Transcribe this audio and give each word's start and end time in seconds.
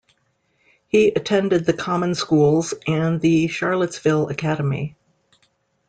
He 0.87 1.09
attended 1.09 1.63
the 1.67 1.73
common 1.75 2.15
schools 2.15 2.73
and 2.87 3.21
the 3.21 3.45
Charlottesville 3.49 4.29
Academy. 4.29 4.95